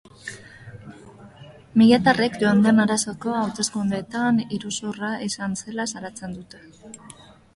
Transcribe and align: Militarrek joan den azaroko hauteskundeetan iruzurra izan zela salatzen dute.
Militarrek 1.81 2.39
joan 2.43 2.63
den 2.67 2.83
azaroko 2.85 3.35
hauteskundeetan 3.41 4.41
iruzurra 4.59 5.13
izan 5.29 5.55
zela 5.65 5.89
salatzen 5.97 6.33
dute. 6.39 6.65